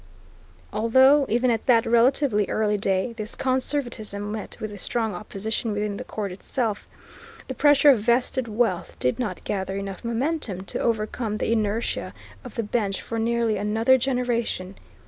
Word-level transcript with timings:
"Although, 0.73 1.27
even 1.29 1.51
at 1.51 1.67
that 1.67 1.85
relatively 1.85 2.49
early 2.49 2.75
day, 2.75 3.13
this 3.17 3.35
conservatism 3.35 4.31
met 4.31 4.57
with 4.59 4.81
strong 4.81 5.13
opposition 5.13 5.73
within 5.73 5.97
the 5.97 6.03
Court 6.03 6.31
itself, 6.31 6.87
the 7.47 7.53
pressure 7.53 7.91
of 7.91 7.99
vested 7.99 8.47
wealth 8.47 8.97
did 8.97 9.19
not 9.19 9.43
gather 9.43 9.75
enough 9.75 10.03
momentum 10.03 10.63
to 10.65 10.79
overcome 10.79 11.37
the 11.37 11.51
inertia 11.51 12.15
of 12.43 12.55
the 12.55 12.63
bench 12.63 12.99
for 12.99 13.19
nearly 13.19 13.57
another 13.57 13.95
generation. 13.99 14.73